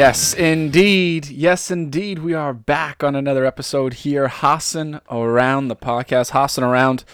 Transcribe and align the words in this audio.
Yes, 0.00 0.32
indeed. 0.32 1.28
Yes, 1.28 1.70
indeed. 1.70 2.20
We 2.20 2.32
are 2.32 2.54
back 2.54 3.04
on 3.04 3.14
another 3.14 3.44
episode 3.44 3.92
here. 3.92 4.28
Hossing 4.28 4.98
around 5.10 5.68
the 5.68 5.76
podcast. 5.76 6.30
Hossing 6.30 6.64
around. 6.64 7.04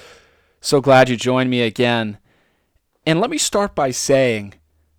So 0.61 0.81
glad 0.81 1.09
you 1.09 1.17
joined 1.17 1.51
me 1.51 1.63
again. 1.63 2.19
And 3.05 3.21
let 3.21 3.29
me 3.29 3.39
start 3.39 3.75
by 3.75 3.91
saying, 3.91 4.55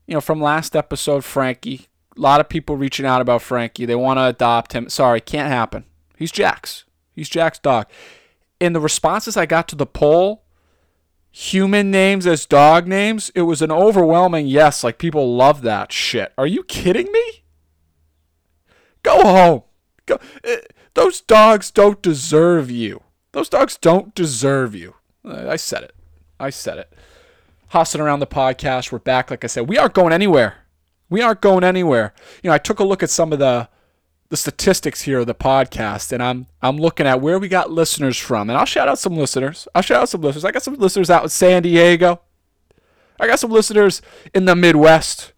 you 0.06 0.16
know, 0.16 0.20
from 0.20 0.42
last 0.42 0.76
episode, 0.76 1.24
Frankie, 1.24 1.88
a 2.18 2.20
lot 2.20 2.42
of 2.42 2.50
people 2.50 2.76
reaching 2.76 3.06
out 3.06 3.22
about 3.22 3.42
Frankie. 3.42 3.86
They 3.86 3.96
want 3.96 4.18
to 4.18 4.26
adopt 4.26 4.74
him. 4.74 4.90
Sorry, 4.90 5.22
can't 5.22 5.48
happen. 5.48 5.86
He's 6.18 6.34
Jack's. 6.34 6.84
He's 7.14 7.30
Jack's 7.30 7.60
dog. 7.60 7.88
In 8.60 8.74
the 8.74 8.82
responses 8.82 9.38
I 9.38 9.46
got 9.46 9.70
to 9.70 9.78
the 9.78 9.86
poll, 9.86 10.44
human 11.32 11.90
names 11.90 12.28
as 12.28 12.46
dog 12.46 12.86
names, 12.86 13.32
it 13.34 13.44
was 13.44 13.62
an 13.62 13.72
overwhelming 13.72 14.46
yes. 14.46 14.84
Like 14.84 14.98
people 14.98 15.38
love 15.38 15.62
that 15.62 15.94
shit. 15.94 16.34
Are 16.38 16.48
you 16.48 16.66
kidding 16.66 17.10
me? 17.14 17.44
Go 19.08 19.24
home. 19.24 19.64
Go. 20.06 20.20
Uh, 20.44 20.58
those 20.94 21.22
dogs 21.22 21.72
don't 21.72 22.02
deserve 22.02 22.70
you. 22.70 23.04
Those 23.32 23.48
dogs 23.48 23.78
don't 23.78 24.14
deserve 24.14 24.76
you. 24.76 24.96
I 25.24 25.56
said 25.56 25.84
it. 25.84 25.96
I 26.42 26.50
said 26.50 26.78
it. 26.78 26.92
Hossing 27.70 28.02
around 28.02 28.20
the 28.20 28.28
podcast. 28.28 28.92
We're 28.92 29.00
back. 29.00 29.32
Like 29.32 29.46
I 29.46 29.48
said, 29.48 29.70
we 29.70 29.78
aren't 29.78 29.94
going 29.94 30.12
anywhere. 30.12 30.56
We 31.10 31.22
aren't 31.22 31.40
going 31.40 31.64
anywhere. 31.64 32.14
You 32.44 32.50
know, 32.50 32.54
I 32.54 32.58
took 32.58 32.80
a 32.80 32.84
look 32.84 33.02
at 33.02 33.10
some 33.10 33.32
of 33.32 33.40
the 33.40 33.70
the 34.28 34.36
statistics 34.36 35.04
here 35.04 35.20
of 35.20 35.28
the 35.28 35.34
podcast, 35.34 36.12
and 36.12 36.22
I'm 36.22 36.48
I'm 36.62 36.76
looking 36.76 37.08
at 37.08 37.22
where 37.22 37.40
we 37.40 37.48
got 37.48 37.72
listeners 37.72 38.18
from, 38.18 38.50
and 38.50 38.58
I'll 38.58 38.66
shout 38.66 38.90
out 38.90 39.00
some 39.00 39.16
listeners. 39.16 39.70
I'll 39.74 39.84
shout 39.84 40.02
out 40.02 40.10
some 40.10 40.20
listeners. 40.20 40.44
I 40.44 40.52
got 40.52 40.64
some 40.64 40.74
listeners 40.74 41.10
out 41.10 41.24
in 41.24 41.30
San 41.30 41.64
Diego. 41.64 42.20
I 43.22 43.28
got 43.28 43.40
some 43.40 43.52
listeners 43.52 44.02
in 44.34 44.44
the 44.44 44.56
Midwest 44.56 45.32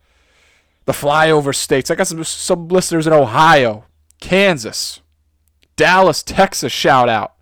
the 0.89 0.93
flyover 0.93 1.53
states. 1.53 1.91
I 1.91 1.95
got 1.95 2.07
some, 2.07 2.23
some 2.23 2.67
listeners 2.67 3.05
in 3.05 3.13
Ohio, 3.13 3.85
Kansas, 4.19 5.01
Dallas, 5.75 6.23
Texas, 6.23 6.71
shout 6.71 7.07
out. 7.07 7.35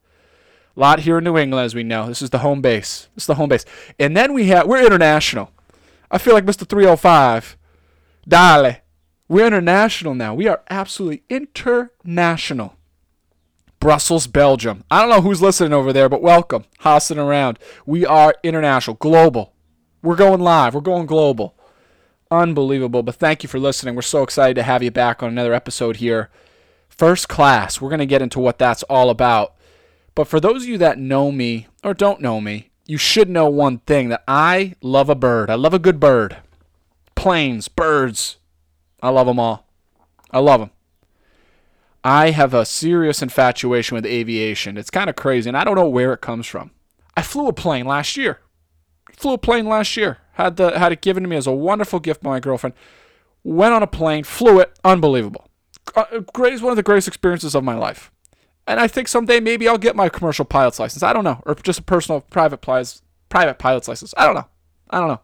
A 0.76 0.80
lot 0.82 1.00
here 1.00 1.20
in 1.20 1.24
New 1.24 1.38
England, 1.38 1.64
as 1.64 1.74
we 1.74 1.84
know. 1.84 2.08
This 2.08 2.22
is 2.22 2.30
the 2.30 2.40
home 2.40 2.60
base. 2.60 3.08
This 3.16 3.24
is 3.24 3.28
the 3.28 3.36
home 3.36 3.48
base. 3.48 3.64
And 3.98 4.18
then 4.18 4.34
we 4.34 4.48
have, 4.48 4.68
we're 4.68 4.86
international. 4.86 5.52
I 6.12 6.18
feel 6.18 6.34
like 6.34 6.44
Mr. 6.44 6.68
305. 6.68 7.58
Dale. 8.28 8.82
We're 9.30 9.48
international 9.48 10.14
now. 10.14 10.36
We 10.36 10.50
are 10.50 10.62
absolutely 10.70 11.24
international. 11.30 12.76
Brussels, 13.80 14.28
Belgium. 14.28 14.84
I 14.92 15.00
don't 15.00 15.10
know 15.10 15.22
who's 15.22 15.42
listening 15.42 15.72
over 15.72 15.94
there, 15.94 16.10
but 16.10 16.22
welcome. 16.22 16.66
Hossing 16.80 17.18
around. 17.18 17.60
We 17.86 18.06
are 18.06 18.36
international, 18.44 18.98
global. 18.98 19.54
We're 20.04 20.18
going 20.18 20.42
live. 20.42 20.76
We're 20.76 20.82
going 20.82 21.06
global. 21.06 21.57
Unbelievable. 22.30 23.04
But 23.04 23.16
thank 23.16 23.44
you 23.44 23.50
for 23.50 23.60
listening. 23.60 23.96
We're 23.96 24.02
so 24.02 24.24
excited 24.24 24.56
to 24.56 24.64
have 24.64 24.84
you 24.84 24.92
back 24.92 25.24
on 25.24 25.30
another 25.30 25.54
episode 25.54 25.98
here. 25.98 26.30
First 26.90 27.28
class. 27.28 27.80
We're 27.80 27.90
going 27.90 28.00
to 28.00 28.06
get 28.06 28.22
into 28.22 28.40
what 28.40 28.58
that's 28.58 28.84
all 28.84 29.10
about. 29.10 29.56
But 30.16 30.28
for 30.28 30.40
those 30.40 30.64
of 30.64 30.70
you 30.70 30.78
that 30.80 30.98
know 30.98 31.32
me 31.32 31.68
or 31.84 31.94
don't 31.94 32.22
know 32.22 32.42
me, 32.42 32.72
you 32.86 32.98
should 32.98 33.30
know 33.30 33.48
one 33.48 33.80
thing 33.80 34.10
that 34.10 34.24
I 34.28 34.76
love 34.82 35.10
a 35.10 35.16
bird. 35.16 35.50
I 35.50 35.56
love 35.56 35.74
a 35.74 35.80
good 35.80 36.00
bird. 36.00 36.38
Planes, 37.16 37.68
birds. 37.68 38.38
I 39.02 39.10
love 39.10 39.28
them 39.28 39.40
all. 39.40 39.68
I 40.32 40.40
love 40.40 40.60
them. 40.60 40.72
I 42.04 42.32
have 42.32 42.54
a 42.54 42.66
serious 42.66 43.22
infatuation 43.22 43.96
with 43.96 44.06
aviation. 44.06 44.78
It's 44.78 44.90
kind 44.90 45.10
of 45.10 45.16
crazy, 45.16 45.50
and 45.50 45.58
I 45.58 45.64
don't 45.64 45.76
know 45.76 45.90
where 45.90 46.14
it 46.14 46.22
comes 46.22 46.48
from. 46.48 46.72
I 47.16 47.22
flew 47.22 47.48
a 47.48 47.54
plane 47.54 47.86
last 47.86 48.16
year. 48.16 48.40
Flew 49.12 49.34
a 49.34 49.38
plane 49.38 49.68
last 49.68 49.98
year. 49.98 50.20
Had 50.38 50.58
the 50.58 50.78
had 50.78 50.92
it 50.92 51.02
given 51.02 51.24
to 51.24 51.30
me 51.30 51.36
as 51.36 51.48
a 51.48 51.52
wonderful 51.52 52.00
gift 52.00 52.22
by 52.22 52.30
my 52.30 52.40
girlfriend. 52.40 52.76
Went 53.44 53.74
on 53.74 53.82
a 53.82 53.88
plane, 53.88 54.24
flew 54.24 54.60
it, 54.60 54.78
unbelievable. 54.84 55.50
Uh, 55.96 56.20
great 56.32 56.62
one 56.62 56.72
of 56.72 56.76
the 56.76 56.84
greatest 56.84 57.08
experiences 57.08 57.56
of 57.56 57.64
my 57.64 57.74
life. 57.74 58.12
And 58.68 58.80
I 58.80 58.88
think 58.88 59.08
someday 59.08 59.40
maybe 59.40 59.68
I'll 59.68 59.80
get 59.80 59.96
my 59.96 60.10
commercial 60.10 60.46
pilot's 60.46 60.80
license. 60.80 61.02
I 61.02 61.12
don't 61.12 61.24
know, 61.24 61.42
or 61.48 61.56
just 61.56 61.80
a 61.80 61.84
personal 61.84 62.22
private 62.22 62.62
pilot's 62.62 63.02
private 63.30 63.58
pilot's 63.58 63.88
license. 63.88 64.14
I 64.16 64.28
don't 64.28 64.36
know. 64.36 64.48
I 64.92 65.00
don't 65.00 65.08
know. 65.08 65.22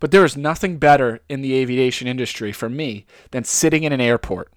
But 0.00 0.10
there 0.10 0.24
is 0.24 0.36
nothing 0.36 0.78
better 0.78 1.20
in 1.28 1.40
the 1.40 1.54
aviation 1.54 2.08
industry 2.08 2.50
for 2.50 2.68
me 2.68 3.06
than 3.30 3.44
sitting 3.44 3.84
in 3.84 3.92
an 3.92 4.00
airport. 4.00 4.52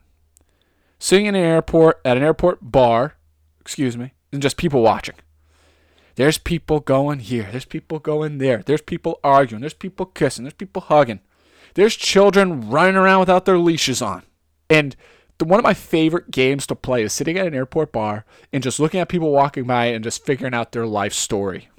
Sitting 0.98 1.28
in 1.28 1.36
an 1.36 1.44
airport 1.44 2.02
at 2.04 2.18
an 2.18 2.24
airport 2.24 2.72
bar, 2.72 3.18
excuse 3.62 3.96
me, 3.96 4.14
and 4.32 4.42
just 4.42 4.58
people 4.58 4.82
watching. 4.82 5.16
There's 6.20 6.38
people 6.38 6.82
going 6.82 7.20
here. 7.20 7.48
There's 7.50 7.64
people 7.64 7.98
going 7.98 8.40
there. 8.40 8.62
There's 8.62 8.82
people 8.82 9.22
arguing. 9.24 9.62
There's 9.62 9.74
people 9.74 10.06
kissing. 10.06 10.44
There's 10.44 10.54
people 10.54 10.82
hugging. 10.82 11.22
There's 11.76 11.96
children 11.96 12.70
running 12.70 12.98
around 12.98 13.22
without 13.22 13.46
their 13.46 13.58
leashes 13.58 14.02
on. 14.02 14.24
And 14.70 14.98
the, 15.38 15.46
one 15.46 15.62
of 15.62 15.64
my 15.64 15.74
favorite 15.74 16.30
games 16.30 16.68
to 16.68 16.76
play 16.76 17.04
is 17.04 17.14
sitting 17.14 17.38
at 17.38 17.48
an 17.48 17.56
airport 17.56 17.94
bar 17.94 18.26
and 18.52 18.62
just 18.62 18.82
looking 18.82 19.00
at 19.00 19.08
people 19.08 19.32
walking 19.32 19.64
by 19.64 19.86
and 19.86 20.04
just 20.04 20.26
figuring 20.26 20.54
out 20.54 20.74
their 20.74 20.86
life 20.86 21.14
story. 21.14 21.70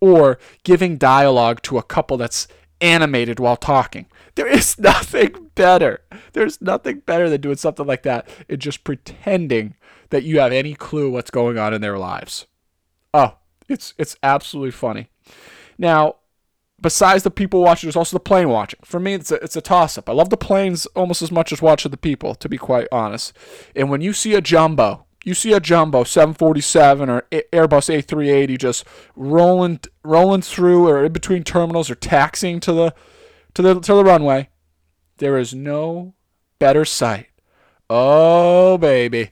Or 0.00 0.40
giving 0.64 0.96
dialogue 0.96 1.62
to 1.62 1.78
a 1.78 1.84
couple 1.84 2.16
that's 2.16 2.48
animated 2.80 3.38
while 3.38 3.56
talking. 3.56 4.06
There 4.34 4.48
is 4.48 4.76
nothing 4.80 5.50
better. 5.54 6.00
There's 6.32 6.60
nothing 6.60 7.04
better 7.06 7.30
than 7.30 7.40
doing 7.40 7.54
something 7.54 7.86
like 7.86 8.02
that 8.02 8.28
and 8.48 8.58
just 8.58 8.82
pretending 8.82 9.76
that 10.10 10.24
you 10.24 10.40
have 10.40 10.50
any 10.50 10.74
clue 10.74 11.08
what's 11.08 11.30
going 11.30 11.56
on 11.56 11.72
in 11.72 11.82
their 11.82 11.98
lives. 11.98 12.46
Oh, 13.14 13.36
it's 13.68 13.94
it's 13.98 14.16
absolutely 14.22 14.70
funny. 14.70 15.08
Now, 15.78 16.16
besides 16.80 17.22
the 17.22 17.30
people 17.30 17.62
watching, 17.62 17.88
there's 17.88 17.96
also 17.96 18.16
the 18.16 18.20
plane 18.20 18.48
watching. 18.48 18.80
For 18.84 19.00
me, 19.00 19.14
it's 19.14 19.30
a, 19.30 19.36
it's 19.36 19.56
a 19.56 19.60
toss 19.60 19.98
up. 19.98 20.08
I 20.08 20.12
love 20.12 20.30
the 20.30 20.36
planes 20.36 20.86
almost 20.86 21.22
as 21.22 21.30
much 21.32 21.52
as 21.52 21.62
watching 21.62 21.90
the 21.90 21.96
people, 21.96 22.34
to 22.36 22.48
be 22.48 22.58
quite 22.58 22.88
honest. 22.92 23.32
And 23.74 23.90
when 23.90 24.00
you 24.00 24.12
see 24.12 24.34
a 24.34 24.40
jumbo, 24.40 25.06
you 25.24 25.34
see 25.34 25.52
a 25.52 25.60
jumbo 25.60 26.04
747 26.04 27.10
or 27.10 27.22
Airbus 27.32 27.92
A380 27.92 28.58
just 28.58 28.84
rolling 29.16 29.80
rolling 30.04 30.42
through 30.42 30.88
or 30.88 31.04
in 31.04 31.12
between 31.12 31.42
terminals 31.42 31.90
or 31.90 31.96
taxiing 31.96 32.60
to 32.60 32.72
the 32.72 32.94
to 33.54 33.62
the 33.62 33.80
to 33.80 33.94
the 33.94 34.04
runway, 34.04 34.50
there 35.18 35.36
is 35.36 35.52
no 35.52 36.14
better 36.58 36.84
sight. 36.84 37.26
Oh 37.90 38.78
baby, 38.78 39.30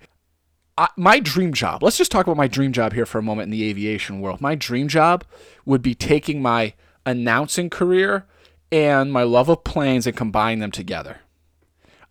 I, 0.76 0.88
my 0.96 1.20
dream 1.20 1.52
job, 1.52 1.82
let's 1.82 1.96
just 1.96 2.10
talk 2.10 2.26
about 2.26 2.36
my 2.36 2.48
dream 2.48 2.72
job 2.72 2.92
here 2.92 3.06
for 3.06 3.18
a 3.18 3.22
moment 3.22 3.46
in 3.46 3.50
the 3.50 3.68
aviation 3.68 4.20
world. 4.20 4.40
My 4.40 4.54
dream 4.54 4.88
job 4.88 5.24
would 5.64 5.82
be 5.82 5.94
taking 5.94 6.42
my 6.42 6.74
announcing 7.06 7.70
career 7.70 8.26
and 8.72 9.12
my 9.12 9.22
love 9.22 9.48
of 9.48 9.62
planes 9.62 10.06
and 10.06 10.16
combine 10.16 10.58
them 10.58 10.72
together. 10.72 11.20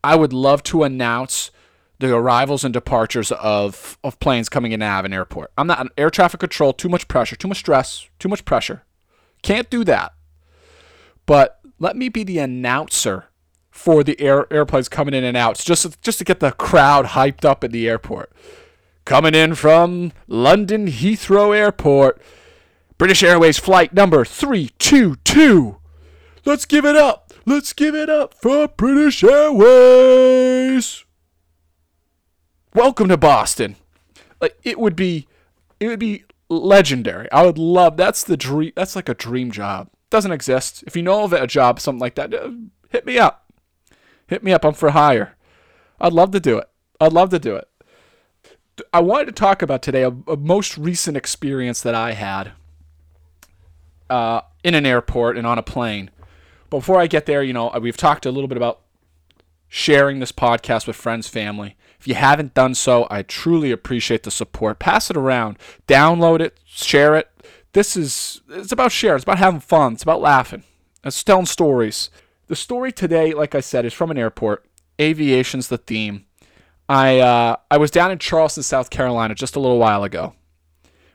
I 0.03 0.15
would 0.15 0.33
love 0.33 0.63
to 0.63 0.83
announce 0.83 1.51
the 1.99 2.15
arrivals 2.15 2.63
and 2.63 2.73
departures 2.73 3.31
of, 3.33 3.97
of 4.03 4.19
planes 4.19 4.49
coming 4.49 4.71
in 4.71 4.81
out 4.81 4.99
of 4.99 5.05
an 5.05 5.13
airport. 5.13 5.51
I'm 5.57 5.67
not 5.67 5.79
an 5.79 5.89
air 5.97 6.09
traffic 6.09 6.39
control, 6.39 6.73
too 6.73 6.89
much 6.89 7.07
pressure, 7.07 7.35
too 7.35 7.47
much 7.47 7.59
stress, 7.59 8.09
too 8.19 8.29
much 8.29 8.45
pressure. 8.45 8.83
Can't 9.41 9.69
do 9.69 9.83
that. 9.83 10.13
But 11.25 11.59
let 11.79 11.95
me 11.95 12.09
be 12.09 12.23
the 12.23 12.39
announcer 12.39 13.25
for 13.73 14.03
the 14.03 14.19
air, 14.21 14.45
airplanes 14.53 14.87
coming 14.87 15.15
in 15.15 15.23
and 15.23 15.35
out, 15.35 15.57
just 15.57 15.99
just 16.03 16.19
to 16.19 16.23
get 16.23 16.39
the 16.39 16.51
crowd 16.51 17.07
hyped 17.07 17.43
up 17.43 17.63
at 17.63 17.71
the 17.71 17.89
airport. 17.89 18.31
Coming 19.03 19.33
in 19.33 19.55
from 19.55 20.13
London 20.27 20.87
Heathrow 20.87 21.57
Airport, 21.57 22.21
British 22.99 23.23
Airways 23.23 23.57
flight 23.57 23.91
number 23.91 24.23
322. 24.23 25.77
Let's 26.45 26.65
give 26.65 26.85
it 26.85 26.95
up. 26.95 27.33
Let's 27.47 27.73
give 27.73 27.95
it 27.95 28.09
up 28.09 28.35
for 28.35 28.67
British 28.67 29.23
Airways. 29.23 31.03
Welcome 32.75 33.09
to 33.09 33.17
Boston. 33.17 33.75
It 34.63 34.79
would 34.79 34.95
be 34.95 35.27
it 35.79 35.87
would 35.87 35.99
be 35.99 36.25
legendary. 36.47 37.29
I 37.31 37.43
would 37.43 37.57
love 37.57 37.97
that's 37.97 38.23
the 38.23 38.37
dream 38.37 38.71
that's 38.75 38.95
like 38.95 39.09
a 39.09 39.15
dream 39.15 39.49
job. 39.49 39.89
Doesn't 40.11 40.31
exist. 40.31 40.83
If 40.85 40.95
you 40.95 41.01
know 41.01 41.23
of 41.23 41.33
a 41.33 41.47
job 41.47 41.79
something 41.79 41.99
like 41.99 42.15
that, 42.15 42.31
uh, 42.33 42.51
hit 42.91 43.07
me 43.07 43.17
up 43.17 43.42
hit 44.33 44.43
me 44.43 44.51
up. 44.51 44.65
I'm 44.65 44.73
for 44.73 44.91
hire. 44.91 45.35
I'd 46.01 46.13
love 46.13 46.31
to 46.31 46.39
do 46.39 46.57
it. 46.57 46.67
I'd 46.99 47.13
love 47.13 47.29
to 47.29 47.39
do 47.39 47.55
it. 47.55 47.67
I 48.91 48.99
wanted 49.01 49.27
to 49.27 49.31
talk 49.31 49.61
about 49.61 49.81
today 49.81 50.03
a, 50.03 50.09
a 50.27 50.35
most 50.35 50.77
recent 50.77 51.15
experience 51.15 51.81
that 51.81 51.93
I 51.93 52.13
had 52.13 52.53
uh, 54.09 54.41
in 54.63 54.73
an 54.73 54.85
airport 54.85 55.37
and 55.37 55.45
on 55.45 55.59
a 55.59 55.63
plane. 55.63 56.09
Before 56.69 56.99
I 56.99 57.05
get 57.05 57.27
there, 57.27 57.43
you 57.43 57.53
know, 57.53 57.71
we've 57.79 57.97
talked 57.97 58.25
a 58.25 58.31
little 58.31 58.47
bit 58.47 58.57
about 58.57 58.81
sharing 59.67 60.19
this 60.19 60.31
podcast 60.31 60.87
with 60.87 60.95
friends, 60.95 61.27
family. 61.27 61.75
If 61.99 62.07
you 62.07 62.15
haven't 62.15 62.55
done 62.55 62.73
so, 62.73 63.07
I 63.11 63.21
truly 63.21 63.71
appreciate 63.71 64.23
the 64.23 64.31
support. 64.31 64.79
Pass 64.79 65.09
it 65.09 65.17
around, 65.17 65.57
download 65.87 66.41
it, 66.41 66.59
share 66.65 67.15
it. 67.15 67.29
This 67.73 67.95
is 67.95 68.41
it's 68.49 68.71
about 68.71 68.91
sharing. 68.91 69.17
It's 69.17 69.23
about 69.23 69.37
having 69.37 69.59
fun. 69.59 69.93
It's 69.93 70.03
about 70.03 70.21
laughing. 70.21 70.63
It's 71.03 71.23
telling 71.23 71.45
stories. 71.45 72.09
The 72.53 72.57
story 72.57 72.91
today, 72.91 73.33
like 73.33 73.55
I 73.55 73.61
said, 73.61 73.83
is 73.83 73.93
from 73.93 74.11
an 74.11 74.17
airport. 74.19 74.63
Aviation's 75.01 75.69
the 75.69 75.79
theme. 75.79 76.25
I 76.87 77.19
uh, 77.19 77.55
I 77.71 77.77
was 77.77 77.89
down 77.89 78.11
in 78.11 78.19
Charleston, 78.19 78.61
South 78.61 78.91
Carolina, 78.91 79.33
just 79.33 79.55
a 79.55 79.59
little 79.59 79.79
while 79.79 80.03
ago. 80.03 80.35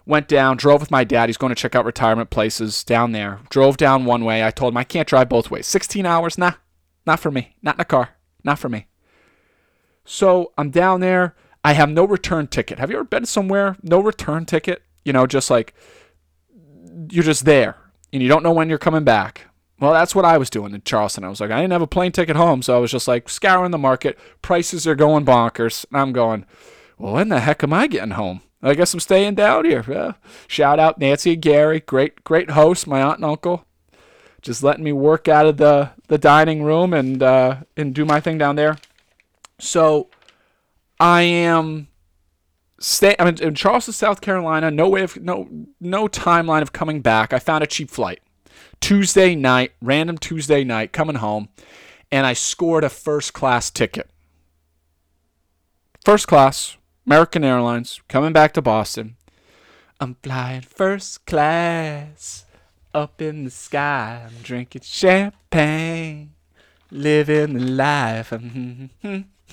Went 0.05 0.27
down, 0.27 0.57
drove 0.57 0.81
with 0.81 0.91
my 0.91 1.05
dad. 1.05 1.29
He's 1.29 1.37
going 1.37 1.55
to 1.55 1.55
check 1.55 1.77
out 1.77 1.85
retirement 1.85 2.31
places 2.31 2.83
down 2.83 3.13
there. 3.13 3.39
Drove 3.51 3.77
down 3.77 4.05
one 4.05 4.25
way. 4.25 4.45
I 4.45 4.51
told 4.51 4.73
him 4.73 4.79
I 4.79 4.83
can't 4.83 5.07
drive 5.07 5.29
both 5.29 5.49
ways. 5.49 5.69
16 5.69 6.05
hours, 6.05 6.39
nah, 6.39 6.55
not 7.07 7.21
for 7.21 7.31
me. 7.31 7.55
Not 7.63 7.77
in 7.77 7.83
a 7.83 7.85
car. 7.85 8.17
Not 8.43 8.59
for 8.59 8.69
me. 8.69 8.89
So 10.05 10.53
I'm 10.59 10.71
down 10.71 10.99
there. 10.99 11.37
I 11.63 11.75
have 11.75 11.89
no 11.89 12.05
return 12.05 12.49
ticket. 12.49 12.81
Have 12.81 12.91
you 12.91 12.97
ever 12.97 13.05
been 13.05 13.27
somewhere? 13.27 13.77
No 13.81 14.01
return 14.01 14.45
ticket? 14.45 14.83
You 15.05 15.13
know, 15.13 15.25
just 15.25 15.51
like 15.51 15.73
you're 17.13 17.23
just 17.23 17.45
there 17.45 17.77
and 18.13 18.25
you 18.25 18.29
don't 18.29 18.43
know 18.43 18.51
when 18.51 18.69
you're 18.69 18.79
coming 18.79 19.05
back. 19.05 19.48
Well, 19.81 19.93
that's 19.93 20.15
what 20.15 20.25
I 20.25 20.39
was 20.39 20.51
doing 20.51 20.75
in 20.75 20.83
Charleston. 20.83 21.25
I 21.25 21.29
was 21.29 21.41
like, 21.41 21.51
I 21.51 21.61
didn't 21.61 21.73
have 21.73 21.83
a 21.83 21.87
plane 21.87 22.13
ticket 22.13 22.37
home, 22.37 22.63
so 22.63 22.77
I 22.77 22.81
was 22.81 22.91
just 22.91 23.07
like 23.07 23.29
scouring 23.29 23.71
the 23.71 23.79
market. 23.79 24.19
Prices 24.43 24.87
are 24.87 24.97
going 24.97 25.25
bonkers. 25.25 25.87
And 25.91 26.01
I'm 26.01 26.13
going, 26.13 26.47
well, 26.99 27.15
when 27.15 27.29
the 27.29 27.41
heck 27.41 27.63
am 27.63 27.73
I 27.73 27.87
getting 27.87 28.13
home? 28.13 28.41
I 28.61 28.75
guess 28.75 28.93
I'm 28.93 29.01
staying 29.01 29.37
down 29.37 29.65
here. 29.65 29.85
Yeah. 29.89 30.13
Shout 30.49 30.81
out 30.81 30.99
Nancy 30.99 31.35
and 31.35 31.43
Gary, 31.43 31.79
great, 31.79 32.25
great 32.25 32.51
hosts, 32.51 32.89
my 32.89 33.01
aunt 33.01 33.19
and 33.19 33.25
uncle, 33.25 33.65
just 34.43 34.65
letting 34.65 34.83
me 34.83 34.93
work 34.93 35.29
out 35.29 35.47
of 35.47 35.59
the, 35.59 35.91
the 36.09 36.19
dining 36.19 36.65
room 36.65 36.93
and 36.93 37.23
uh, 37.23 37.59
and 37.77 37.95
do 37.95 38.05
my 38.05 38.19
thing 38.19 38.37
down 38.37 38.57
there. 38.57 38.79
So 39.61 40.11
I 40.99 41.23
am 41.23 41.87
stay. 42.81 43.15
I'm 43.19 43.29
in, 43.29 43.43
in 43.43 43.55
Charleston, 43.55 43.95
South 43.95 44.21
Carolina. 44.21 44.71
No 44.71 44.89
way 44.89 45.03
of 45.03 45.17
no 45.23 45.49
no 45.81 46.09
timeline 46.09 46.63
of 46.63 46.73
coming 46.73 47.01
back. 47.01 47.33
I 47.33 47.39
found 47.39 47.63
a 47.63 47.67
cheap 47.67 47.91
flight. 47.91 48.21
Tuesday 48.81 49.35
night, 49.35 49.73
random 49.83 50.19
Tuesday 50.19 50.65
night, 50.65 50.93
coming 50.93 51.17
home, 51.17 51.49
and 52.11 52.27
I 52.27 52.33
scored 52.33 52.85
a 52.85 52.89
first 52.89 53.33
class 53.33 53.71
ticket. 53.71 54.09
First 56.05 56.27
class, 56.27 56.77
American 57.07 57.45
Airlines, 57.45 58.01
coming 58.09 58.33
back 58.33 58.53
to 58.55 58.63
Boston. 58.63 59.17
I'm 60.01 60.17
flying 60.23 60.63
first 60.63 61.27
class 61.27 62.45
up 62.95 63.21
in 63.21 63.45
the 63.45 63.51
sky. 63.51 64.27
I'm 64.27 64.43
drinking 64.43 64.83
champagne, 64.83 66.35
living 66.91 67.55
the 67.55 67.61
life. 67.61 68.33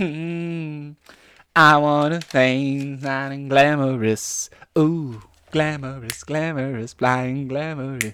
I 1.55 1.77
wanna 1.77 2.21
things 2.21 3.01
not 3.01 3.49
glamorous. 3.49 4.49
Ooh, 4.77 5.23
glamorous, 5.51 6.23
glamorous, 6.23 6.93
flying 6.93 7.47
glamorous. 7.47 8.13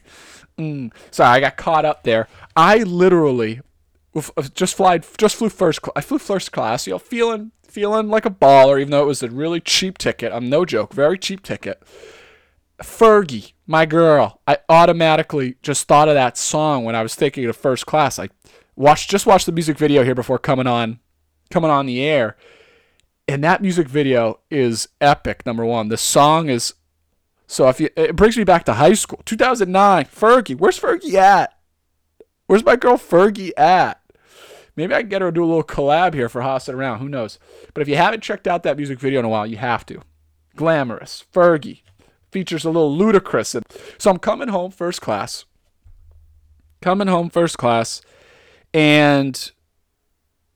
Mm. 0.61 0.93
Sorry, 1.09 1.29
I 1.29 1.39
got 1.39 1.57
caught 1.57 1.85
up 1.85 2.03
there. 2.03 2.27
I 2.55 2.79
literally 2.79 3.61
just 4.53 4.77
just 5.17 5.35
flew 5.35 5.49
first. 5.49 5.79
I 5.95 6.01
flew 6.01 6.19
first 6.19 6.51
class. 6.51 6.85
You 6.85 6.93
know, 6.93 6.99
feeling 6.99 7.51
feeling 7.67 8.09
like 8.09 8.25
a 8.25 8.29
baller, 8.29 8.79
even 8.79 8.91
though 8.91 9.03
it 9.03 9.07
was 9.07 9.23
a 9.23 9.29
really 9.29 9.59
cheap 9.59 9.97
ticket. 9.97 10.31
I'm 10.31 10.49
no 10.49 10.65
joke, 10.65 10.93
very 10.93 11.17
cheap 11.17 11.41
ticket. 11.41 11.81
Fergie, 12.81 13.53
my 13.65 13.85
girl. 13.85 14.41
I 14.47 14.57
automatically 14.67 15.55
just 15.61 15.87
thought 15.87 16.09
of 16.09 16.15
that 16.15 16.37
song 16.37 16.83
when 16.83 16.95
I 16.95 17.03
was 17.03 17.15
thinking 17.15 17.45
of 17.45 17.55
first 17.55 17.85
class. 17.85 18.19
I 18.19 18.29
watched 18.75 19.09
just 19.09 19.25
watched 19.25 19.45
the 19.45 19.51
music 19.51 19.77
video 19.77 20.03
here 20.03 20.15
before 20.15 20.39
coming 20.39 20.67
on 20.67 20.99
coming 21.49 21.69
on 21.69 21.85
the 21.85 22.01
air 22.01 22.37
and 23.27 23.43
that 23.43 23.61
music 23.61 23.87
video 23.87 24.39
is 24.49 24.89
epic. 24.99 25.45
Number 25.45 25.65
one, 25.65 25.87
the 25.87 25.97
song 25.97 26.49
is 26.49 26.73
so. 27.51 27.67
If 27.69 27.79
you, 27.79 27.89
it 27.95 28.15
brings 28.15 28.37
me 28.37 28.43
back 28.43 28.65
to 28.65 28.73
high 28.73 28.93
school, 28.93 29.21
2009. 29.25 30.05
Fergie, 30.05 30.57
where's 30.57 30.79
Fergie 30.79 31.13
at? 31.13 31.57
Where's 32.47 32.65
my 32.65 32.75
girl 32.75 32.97
Fergie 32.97 33.51
at? 33.57 34.01
Maybe 34.75 34.93
I 34.93 35.01
can 35.01 35.09
get 35.09 35.21
her 35.21 35.29
to 35.29 35.35
do 35.35 35.43
a 35.43 35.45
little 35.45 35.63
collab 35.63 36.13
here 36.13 36.29
for 36.29 36.41
Hossing 36.41 36.75
Around. 36.75 36.99
Who 36.99 37.09
knows? 37.09 37.39
But 37.73 37.81
if 37.81 37.87
you 37.87 37.97
haven't 37.97 38.23
checked 38.23 38.47
out 38.47 38.63
that 38.63 38.77
music 38.77 38.99
video 38.99 39.19
in 39.19 39.25
a 39.25 39.29
while, 39.29 39.45
you 39.45 39.57
have 39.57 39.85
to. 39.87 40.01
Glamorous, 40.55 41.25
Fergie 41.33 41.81
features 42.31 42.65
a 42.65 42.69
little 42.69 42.95
Ludacris. 42.95 43.61
So 43.97 44.09
I'm 44.09 44.17
coming 44.17 44.47
home 44.47 44.71
first 44.71 45.01
class. 45.01 45.45
Coming 46.81 47.07
home 47.07 47.29
first 47.29 47.57
class, 47.57 48.01
and 48.73 49.51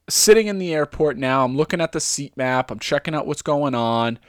sitting 0.10 0.48
in 0.48 0.58
the 0.58 0.74
airport 0.74 1.18
now. 1.18 1.44
I'm 1.44 1.56
looking 1.56 1.82
at 1.82 1.92
the 1.92 2.00
seat 2.00 2.36
map. 2.38 2.72
I'm 2.72 2.80
checking 2.80 3.16
out 3.16 3.28
what's 3.28 3.42
going 3.42 3.76
on. 3.76 4.20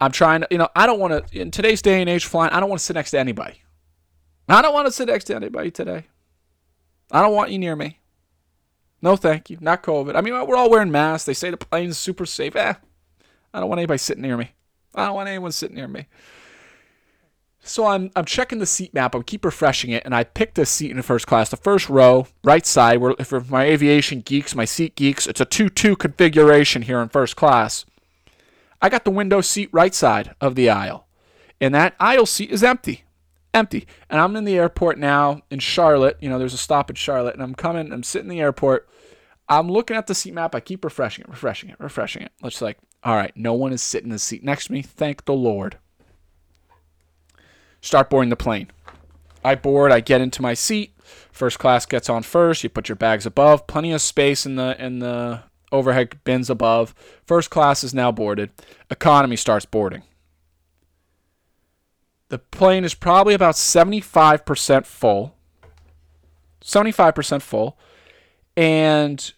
I'm 0.00 0.12
trying 0.12 0.42
to, 0.42 0.48
you 0.50 0.58
know, 0.58 0.68
I 0.76 0.86
don't 0.86 1.00
want 1.00 1.28
to, 1.28 1.40
in 1.40 1.50
today's 1.50 1.82
day 1.82 2.00
and 2.00 2.10
age 2.10 2.26
flying, 2.26 2.52
I 2.52 2.60
don't 2.60 2.68
want 2.68 2.80
to 2.80 2.84
sit 2.84 2.94
next 2.94 3.12
to 3.12 3.18
anybody. 3.18 3.62
I 4.48 4.62
don't 4.62 4.74
want 4.74 4.86
to 4.86 4.92
sit 4.92 5.08
next 5.08 5.24
to 5.24 5.36
anybody 5.36 5.70
today. 5.70 6.06
I 7.10 7.22
don't 7.22 7.34
want 7.34 7.50
you 7.50 7.58
near 7.58 7.76
me. 7.76 8.00
No, 9.02 9.16
thank 9.16 9.50
you. 9.50 9.58
Not 9.60 9.82
COVID. 9.82 10.16
I 10.16 10.20
mean, 10.20 10.34
we're 10.46 10.56
all 10.56 10.70
wearing 10.70 10.90
masks. 10.90 11.26
They 11.26 11.34
say 11.34 11.50
the 11.50 11.56
plane's 11.56 11.98
super 11.98 12.26
safe. 12.26 12.56
Eh, 12.56 12.74
I 13.52 13.60
don't 13.60 13.68
want 13.68 13.78
anybody 13.78 13.98
sitting 13.98 14.22
near 14.22 14.36
me. 14.36 14.52
I 14.94 15.06
don't 15.06 15.14
want 15.14 15.28
anyone 15.28 15.52
sitting 15.52 15.76
near 15.76 15.88
me. 15.88 16.06
So 17.60 17.86
I'm 17.86 18.10
I'm 18.14 18.24
checking 18.24 18.58
the 18.58 18.66
seat 18.66 18.94
map. 18.94 19.14
I 19.14 19.22
keep 19.22 19.44
refreshing 19.44 19.90
it, 19.90 20.04
and 20.04 20.14
I 20.14 20.22
picked 20.24 20.58
a 20.58 20.64
seat 20.64 20.92
in 20.92 20.96
the 20.96 21.02
first 21.02 21.26
class, 21.26 21.50
the 21.50 21.56
first 21.56 21.88
row, 21.88 22.28
right 22.44 22.64
side. 22.64 22.98
Where 22.98 23.14
for 23.16 23.40
my 23.40 23.64
aviation 23.64 24.20
geeks, 24.20 24.54
my 24.54 24.64
seat 24.64 24.94
geeks, 24.94 25.26
it's 25.26 25.40
a 25.40 25.44
two-two 25.44 25.96
configuration 25.96 26.82
here 26.82 27.00
in 27.00 27.08
first 27.08 27.34
class. 27.34 27.84
I 28.86 28.88
got 28.88 29.04
the 29.04 29.10
window 29.10 29.40
seat 29.40 29.68
right 29.72 29.92
side 29.92 30.34
of 30.40 30.54
the 30.54 30.70
aisle, 30.70 31.08
and 31.60 31.74
that 31.74 31.96
aisle 31.98 32.26
seat 32.26 32.50
is 32.50 32.62
empty, 32.62 33.02
empty. 33.52 33.86
And 34.08 34.20
I'm 34.20 34.36
in 34.36 34.44
the 34.44 34.56
airport 34.56 34.96
now 34.96 35.42
in 35.50 35.58
Charlotte. 35.58 36.16
You 36.20 36.28
know, 36.28 36.38
there's 36.38 36.54
a 36.54 36.58
stop 36.58 36.88
in 36.88 36.94
Charlotte, 36.94 37.34
and 37.34 37.42
I'm 37.42 37.56
coming. 37.56 37.92
I'm 37.92 38.04
sitting 38.04 38.30
in 38.30 38.36
the 38.36 38.40
airport. 38.40 38.88
I'm 39.48 39.68
looking 39.68 39.96
at 39.96 40.06
the 40.06 40.14
seat 40.14 40.34
map. 40.34 40.54
I 40.54 40.60
keep 40.60 40.84
refreshing 40.84 41.24
it, 41.24 41.30
refreshing 41.30 41.70
it, 41.70 41.76
refreshing 41.80 42.22
it. 42.22 42.30
It's 42.44 42.62
like, 42.62 42.78
all 43.02 43.16
right, 43.16 43.32
no 43.36 43.54
one 43.54 43.72
is 43.72 43.82
sitting 43.82 44.08
in 44.08 44.12
the 44.12 44.18
seat 44.20 44.44
next 44.44 44.66
to 44.66 44.72
me. 44.72 44.82
Thank 44.82 45.24
the 45.24 45.34
Lord 45.34 45.78
start 47.80 48.08
boarding 48.08 48.30
the 48.30 48.36
plane. 48.36 48.68
I 49.44 49.54
board, 49.54 49.92
I 49.92 50.00
get 50.00 50.20
into 50.20 50.42
my 50.42 50.54
seat. 50.54 50.94
First 51.32 51.58
class 51.58 51.86
gets 51.86 52.08
on 52.10 52.22
first. 52.22 52.64
You 52.64 52.68
put 52.68 52.88
your 52.88 52.96
bags 52.96 53.26
above. 53.26 53.66
Plenty 53.66 53.92
of 53.92 54.00
space 54.00 54.44
in 54.44 54.56
the 54.56 54.76
in 54.84 54.98
the 54.98 55.42
overhead 55.72 56.18
bins 56.24 56.50
above. 56.50 56.94
First 57.24 57.50
class 57.50 57.82
is 57.84 57.94
now 57.94 58.12
boarded. 58.12 58.50
Economy 58.90 59.36
starts 59.36 59.64
boarding. 59.64 60.02
The 62.28 62.38
plane 62.38 62.84
is 62.84 62.94
probably 62.94 63.34
about 63.34 63.54
75% 63.54 64.86
full. 64.86 65.36
75% 66.62 67.42
full. 67.42 67.78
And 68.56 69.32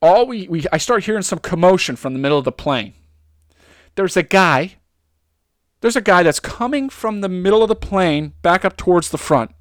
all 0.00 0.26
we, 0.26 0.46
we 0.48 0.64
I 0.72 0.78
start 0.78 1.04
hearing 1.04 1.22
some 1.22 1.40
commotion 1.40 1.96
from 1.96 2.12
the 2.12 2.18
middle 2.18 2.38
of 2.38 2.44
the 2.44 2.52
plane. 2.52 2.92
There's 3.96 4.16
a 4.16 4.22
guy 4.22 4.76
there's 5.80 5.96
a 5.96 6.00
guy 6.00 6.22
that's 6.24 6.40
coming 6.40 6.88
from 6.88 7.20
the 7.20 7.28
middle 7.28 7.62
of 7.62 7.68
the 7.68 7.76
plane 7.76 8.34
back 8.42 8.64
up 8.64 8.76
towards 8.76 9.10
the 9.10 9.18
front, 9.18 9.52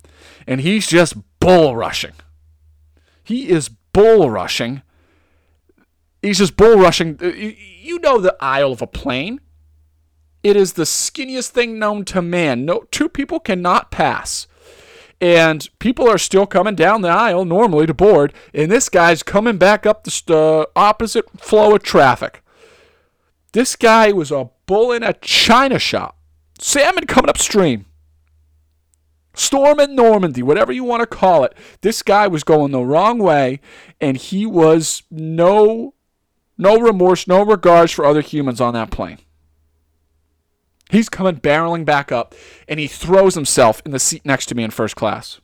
and 0.47 0.61
he's 0.61 0.87
just 0.87 1.15
bull 1.39 1.75
rushing. 1.75 2.13
He 3.23 3.49
is 3.49 3.69
bull 3.69 4.29
rushing. 4.31 4.81
He's 6.21 6.39
just 6.39 6.57
bull 6.57 6.77
rushing. 6.77 7.17
Uh, 7.21 7.27
you 7.27 7.99
know 7.99 8.19
the 8.19 8.35
aisle 8.39 8.71
of 8.71 8.81
a 8.81 8.87
plane. 8.87 9.39
It 10.43 10.55
is 10.55 10.73
the 10.73 10.83
skinniest 10.83 11.49
thing 11.49 11.79
known 11.79 12.05
to 12.05 12.21
man. 12.21 12.65
No, 12.65 12.83
two 12.91 13.09
people 13.09 13.39
cannot 13.39 13.91
pass. 13.91 14.47
And 15.19 15.67
people 15.79 16.07
are 16.07 16.19
still 16.19 16.45
coming 16.45 16.75
down 16.75 17.01
the 17.01 17.09
aisle 17.09 17.43
normally 17.43 17.87
to 17.87 17.93
board, 17.93 18.33
and 18.53 18.71
this 18.71 18.87
guy's 18.87 19.23
coming 19.23 19.57
back 19.57 19.85
up 19.85 20.03
the 20.03 20.35
uh, 20.35 20.65
opposite 20.75 21.27
flow 21.39 21.75
of 21.75 21.81
traffic. 21.81 22.43
This 23.53 23.75
guy 23.75 24.11
was 24.11 24.31
a 24.31 24.51
bull 24.67 24.91
in 24.91 25.01
a 25.01 25.13
china 25.13 25.79
shop. 25.79 26.17
Salmon 26.59 27.07
coming 27.07 27.29
upstream. 27.29 27.85
Storm 29.33 29.79
in 29.79 29.95
Normandy, 29.95 30.43
whatever 30.43 30.71
you 30.71 30.83
want 30.83 31.01
to 31.01 31.07
call 31.07 31.43
it. 31.43 31.55
This 31.81 32.01
guy 32.01 32.27
was 32.27 32.43
going 32.43 32.71
the 32.71 32.81
wrong 32.81 33.19
way, 33.19 33.59
and 33.99 34.17
he 34.17 34.45
was 34.45 35.03
no 35.09 35.93
no 36.57 36.79
remorse, 36.79 37.27
no 37.27 37.43
regards 37.43 37.91
for 37.91 38.05
other 38.05 38.21
humans 38.21 38.61
on 38.61 38.73
that 38.73 38.91
plane. 38.91 39.19
He's 40.89 41.09
coming 41.09 41.35
barreling 41.37 41.85
back 41.85 42.11
up, 42.11 42.33
and 42.67 42.79
he 42.79 42.87
throws 42.87 43.35
himself 43.35 43.81
in 43.85 43.91
the 43.91 43.99
seat 43.99 44.25
next 44.25 44.45
to 44.47 44.55
me 44.55 44.63
in 44.63 44.71
first 44.71 44.95
class. 44.95 45.41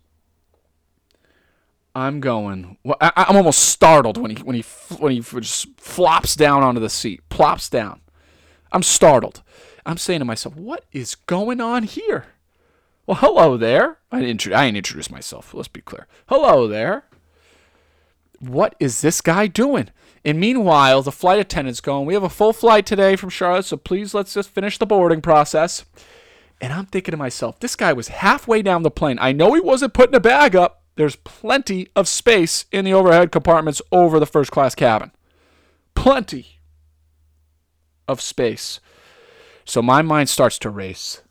I'm 1.95 2.21
going. 2.21 2.77
Well, 2.83 2.97
I, 3.01 3.25
am 3.29 3.35
almost 3.35 3.59
startled 3.59 4.17
when 4.17 4.35
he 4.35 4.41
when 4.41 4.55
he 4.55 4.63
when 4.97 5.11
he 5.11 5.19
just 5.19 5.67
flops 5.77 6.35
down 6.35 6.63
onto 6.63 6.79
the 6.79 6.89
seat, 6.89 7.21
plops 7.29 7.69
down. 7.69 8.01
I'm 8.71 8.83
startled. 8.83 9.43
I'm 9.85 9.97
saying 9.97 10.19
to 10.19 10.25
myself, 10.25 10.55
what 10.55 10.85
is 10.91 11.15
going 11.15 11.61
on 11.61 11.83
here? 11.83 12.27
Well, 13.05 13.17
hello 13.17 13.57
there. 13.57 13.97
I 14.11 14.21
didn't, 14.21 14.47
I 14.53 14.65
didn't 14.65 14.77
introduce 14.77 15.11
myself. 15.11 15.53
Let's 15.53 15.67
be 15.67 15.81
clear. 15.81 16.07
Hello 16.27 16.67
there. 16.67 17.03
What 18.39 18.75
is 18.79 19.01
this 19.01 19.19
guy 19.21 19.47
doing? 19.47 19.89
And 20.25 20.39
meanwhile, 20.39 21.01
the 21.01 21.11
flight 21.11 21.39
attendant's 21.39 21.81
going, 21.81 22.05
We 22.05 22.13
have 22.13 22.23
a 22.23 22.29
full 22.29 22.53
flight 22.53 22.85
today 22.85 23.15
from 23.15 23.29
Charlotte, 23.29 23.65
so 23.65 23.77
please 23.77 24.13
let's 24.13 24.33
just 24.33 24.49
finish 24.49 24.77
the 24.77 24.85
boarding 24.85 25.21
process. 25.21 25.85
And 26.61 26.71
I'm 26.71 26.85
thinking 26.85 27.11
to 27.11 27.17
myself, 27.17 27.59
this 27.59 27.75
guy 27.75 27.91
was 27.91 28.07
halfway 28.07 28.61
down 28.61 28.83
the 28.83 28.91
plane. 28.91 29.17
I 29.19 29.33
know 29.33 29.53
he 29.53 29.59
wasn't 29.59 29.93
putting 29.93 30.15
a 30.15 30.21
bag 30.21 30.55
up. 30.55 30.83
There's 30.95 31.17
plenty 31.17 31.89
of 31.95 32.07
space 32.07 32.65
in 32.71 32.85
the 32.85 32.93
overhead 32.93 33.31
compartments 33.31 33.81
over 33.91 34.19
the 34.19 34.25
first 34.25 34.51
class 34.51 34.75
cabin. 34.75 35.11
Plenty 35.95 36.59
of 38.07 38.21
space. 38.21 38.79
So 39.65 39.81
my 39.81 40.01
mind 40.01 40.29
starts 40.29 40.57
to 40.59 40.69
race. 40.69 41.21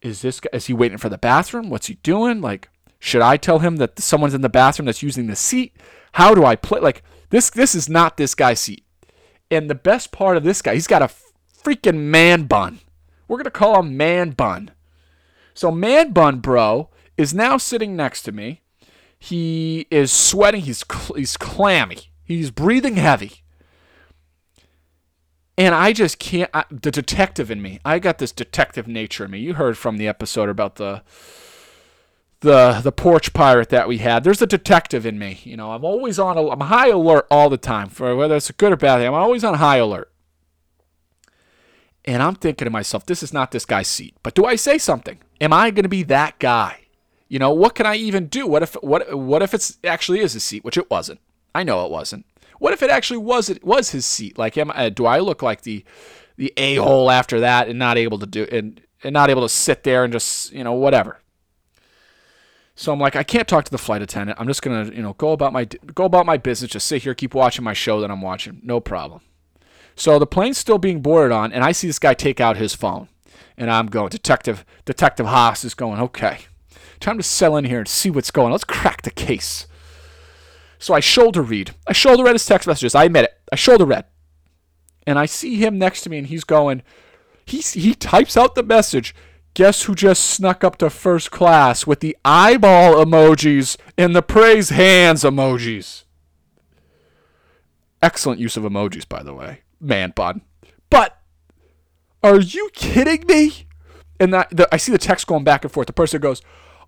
Is 0.00 0.22
this 0.22 0.40
guy, 0.40 0.50
is 0.52 0.66
he 0.66 0.72
waiting 0.72 0.98
for 0.98 1.08
the 1.08 1.18
bathroom? 1.18 1.68
What's 1.68 1.88
he 1.88 1.94
doing? 1.94 2.40
Like, 2.40 2.68
should 2.98 3.22
I 3.22 3.36
tell 3.36 3.58
him 3.58 3.76
that 3.76 3.98
someone's 3.98 4.34
in 4.34 4.40
the 4.42 4.48
bathroom 4.48 4.86
that's 4.86 5.02
using 5.02 5.26
the 5.26 5.36
seat? 5.36 5.76
How 6.12 6.34
do 6.34 6.44
I 6.44 6.56
play? 6.56 6.80
Like, 6.80 7.02
This 7.30 7.50
this 7.50 7.74
is 7.74 7.88
not 7.88 8.16
this 8.16 8.34
guy's 8.34 8.60
seat. 8.60 8.84
And 9.50 9.70
the 9.70 9.74
best 9.74 10.12
part 10.12 10.36
of 10.36 10.42
this 10.44 10.62
guy, 10.62 10.74
he's 10.74 10.86
got 10.86 11.02
a 11.02 11.10
freaking 11.62 11.98
man 11.98 12.44
bun. 12.44 12.80
We're 13.28 13.38
gonna 13.38 13.50
call 13.50 13.80
him 13.80 13.96
Man 13.96 14.30
Bun. 14.30 14.70
So 15.54 15.70
Man 15.70 16.12
Bun, 16.12 16.40
bro, 16.40 16.90
is 17.16 17.34
now 17.34 17.56
sitting 17.56 17.96
next 17.96 18.22
to 18.22 18.32
me. 18.32 18.62
He 19.18 19.86
is 19.90 20.12
sweating. 20.12 20.62
He's 20.62 20.84
cl- 20.90 21.16
he's 21.16 21.36
clammy. 21.36 22.10
He's 22.24 22.50
breathing 22.50 22.96
heavy. 22.96 23.42
And 25.58 25.74
I 25.74 25.92
just 25.92 26.18
can't. 26.18 26.50
I, 26.52 26.64
the 26.70 26.90
detective 26.90 27.50
in 27.50 27.62
me. 27.62 27.80
I 27.84 27.98
got 27.98 28.18
this 28.18 28.32
detective 28.32 28.86
nature 28.86 29.24
in 29.24 29.30
me. 29.30 29.38
You 29.38 29.54
heard 29.54 29.78
from 29.78 29.96
the 29.96 30.06
episode 30.06 30.48
about 30.48 30.76
the 30.76 31.02
the 32.40 32.80
the 32.82 32.92
porch 32.92 33.32
pirate 33.32 33.70
that 33.70 33.88
we 33.88 33.98
had. 33.98 34.24
There's 34.24 34.42
a 34.42 34.46
detective 34.46 35.06
in 35.06 35.18
me. 35.18 35.40
You 35.44 35.56
know, 35.56 35.72
I'm 35.72 35.84
always 35.84 36.18
on. 36.18 36.36
I'm 36.38 36.60
high 36.60 36.88
alert 36.88 37.26
all 37.30 37.48
the 37.48 37.56
time 37.56 37.88
for 37.88 38.14
whether 38.14 38.36
it's 38.36 38.50
a 38.50 38.54
good 38.54 38.72
or 38.72 38.76
bad 38.76 38.98
thing. 38.98 39.08
I'm 39.08 39.14
always 39.14 39.44
on 39.44 39.54
high 39.54 39.78
alert. 39.78 40.10
And 42.04 42.22
I'm 42.22 42.36
thinking 42.36 42.66
to 42.66 42.70
myself, 42.70 43.04
this 43.04 43.22
is 43.22 43.32
not 43.32 43.50
this 43.50 43.64
guy's 43.64 43.88
seat. 43.88 44.14
But 44.22 44.34
do 44.34 44.44
I 44.44 44.54
say 44.54 44.78
something? 44.78 45.18
Am 45.40 45.52
I 45.52 45.70
going 45.70 45.82
to 45.82 45.88
be 45.88 46.04
that 46.04 46.38
guy? 46.38 46.86
You 47.28 47.40
know, 47.40 47.52
what 47.52 47.74
can 47.74 47.84
I 47.86 47.96
even 47.96 48.28
do? 48.28 48.46
What 48.46 48.62
if 48.62 48.74
what 48.74 49.18
what 49.18 49.42
if 49.42 49.52
it's 49.52 49.78
actually 49.82 50.20
is 50.20 50.34
his 50.34 50.44
seat, 50.44 50.64
which 50.64 50.78
it 50.78 50.90
wasn't? 50.90 51.20
I 51.54 51.64
know 51.64 51.84
it 51.84 51.90
wasn't. 51.90 52.26
What 52.58 52.72
if 52.72 52.82
it 52.82 52.90
actually 52.90 53.18
was 53.18 53.50
it 53.50 53.64
was 53.64 53.90
his 53.90 54.06
seat? 54.06 54.38
Like, 54.38 54.56
am 54.56 54.70
I, 54.72 54.88
do 54.88 55.06
I 55.06 55.18
look 55.18 55.42
like 55.42 55.62
the 55.62 55.84
the 56.36 56.52
a 56.56 56.76
hole 56.76 57.10
after 57.10 57.40
that 57.40 57.68
and 57.68 57.78
not 57.78 57.98
able 57.98 58.18
to 58.20 58.26
do 58.26 58.46
and 58.52 58.80
and 59.02 59.12
not 59.12 59.30
able 59.30 59.42
to 59.42 59.48
sit 59.48 59.82
there 59.82 60.04
and 60.04 60.12
just 60.12 60.52
you 60.52 60.62
know 60.62 60.74
whatever? 60.74 61.20
So 62.76 62.92
I'm 62.92 63.00
like, 63.00 63.16
I 63.16 63.22
can't 63.22 63.48
talk 63.48 63.64
to 63.64 63.70
the 63.70 63.78
flight 63.78 64.02
attendant. 64.02 64.38
I'm 64.38 64.46
just 64.46 64.62
gonna 64.62 64.92
you 64.92 65.02
know 65.02 65.14
go 65.14 65.32
about 65.32 65.52
my 65.52 65.64
go 65.64 66.04
about 66.04 66.26
my 66.26 66.36
business. 66.36 66.70
Just 66.70 66.86
sit 66.86 67.02
here, 67.02 67.14
keep 67.14 67.34
watching 67.34 67.64
my 67.64 67.72
show 67.72 68.00
that 68.00 68.10
I'm 68.10 68.22
watching. 68.22 68.60
No 68.62 68.80
problem. 68.80 69.22
So 69.96 70.18
the 70.18 70.26
plane's 70.26 70.58
still 70.58 70.78
being 70.78 71.00
boarded 71.00 71.32
on, 71.32 71.52
and 71.52 71.64
I 71.64 71.72
see 71.72 71.86
this 71.86 71.98
guy 71.98 72.12
take 72.12 72.38
out 72.38 72.58
his 72.58 72.74
phone, 72.74 73.08
and 73.56 73.70
I'm 73.70 73.86
going, 73.86 74.10
Detective 74.10 74.64
Detective 74.84 75.26
Haas 75.26 75.64
is 75.64 75.74
going, 75.74 76.00
okay, 76.00 76.40
time 77.00 77.16
to 77.16 77.22
sell 77.22 77.56
in 77.56 77.64
here 77.64 77.78
and 77.78 77.88
see 77.88 78.10
what's 78.10 78.30
going. 78.30 78.46
on. 78.46 78.52
Let's 78.52 78.64
crack 78.64 79.02
the 79.02 79.10
case. 79.10 79.66
So 80.78 80.94
I 80.94 81.00
shoulder 81.00 81.42
read. 81.42 81.74
I 81.86 81.92
shoulder 81.92 82.24
read 82.24 82.34
his 82.34 82.46
text 82.46 82.68
messages. 82.68 82.94
I 82.94 83.04
admit 83.04 83.24
it. 83.24 83.34
I 83.52 83.56
shoulder 83.56 83.84
read. 83.84 84.04
And 85.06 85.18
I 85.18 85.26
see 85.26 85.56
him 85.56 85.78
next 85.78 86.02
to 86.02 86.10
me 86.10 86.18
and 86.18 86.26
he's 86.26 86.44
going, 86.44 86.82
he, 87.46 87.58
he 87.58 87.94
types 87.94 88.36
out 88.36 88.54
the 88.54 88.62
message. 88.62 89.14
Guess 89.56 89.84
who 89.84 89.94
just 89.94 90.22
snuck 90.22 90.62
up 90.62 90.76
to 90.76 90.90
first 90.90 91.30
class 91.30 91.86
with 91.86 92.00
the 92.00 92.14
eyeball 92.26 93.02
emojis 93.02 93.78
and 93.96 94.14
the 94.14 94.20
praise 94.20 94.68
hands 94.68 95.24
emojis? 95.24 96.04
Excellent 98.02 98.38
use 98.38 98.58
of 98.58 98.64
emojis, 98.64 99.08
by 99.08 99.22
the 99.22 99.32
way. 99.32 99.62
Man 99.80 100.12
bun. 100.14 100.42
But 100.90 101.18
are 102.22 102.38
you 102.38 102.68
kidding 102.74 103.24
me? 103.26 103.66
And 104.20 104.34
that, 104.34 104.54
the, 104.54 104.68
I 104.70 104.76
see 104.76 104.92
the 104.92 104.98
text 104.98 105.26
going 105.26 105.42
back 105.42 105.64
and 105.64 105.72
forth. 105.72 105.86
The 105.86 105.94
person 105.94 106.20
goes, 106.20 106.42